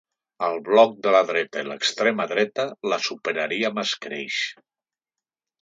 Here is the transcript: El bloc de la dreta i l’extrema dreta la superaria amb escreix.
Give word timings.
El 0.45 0.55
bloc 0.69 0.95
de 1.07 1.11
la 1.15 1.19
dreta 1.31 1.63
i 1.65 1.67
l’extrema 1.67 2.27
dreta 2.33 2.67
la 2.95 3.01
superaria 3.11 3.71
amb 3.73 3.83
escreix. 3.87 4.43